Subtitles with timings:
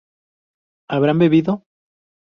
[0.87, 1.63] habrán bebido